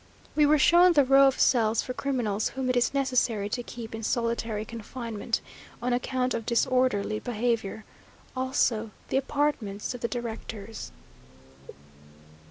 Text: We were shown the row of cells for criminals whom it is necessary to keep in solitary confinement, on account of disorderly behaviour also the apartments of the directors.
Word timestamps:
We 0.35 0.47
were 0.47 0.57
shown 0.57 0.93
the 0.93 1.05
row 1.05 1.27
of 1.27 1.39
cells 1.39 1.83
for 1.83 1.93
criminals 1.93 2.49
whom 2.49 2.71
it 2.71 2.75
is 2.75 2.91
necessary 2.91 3.49
to 3.49 3.61
keep 3.61 3.93
in 3.93 4.01
solitary 4.01 4.65
confinement, 4.65 5.41
on 5.79 5.93
account 5.93 6.33
of 6.33 6.43
disorderly 6.43 7.19
behaviour 7.19 7.85
also 8.35 8.89
the 9.09 9.17
apartments 9.17 9.93
of 9.93 10.01
the 10.01 10.07
directors. 10.07 10.91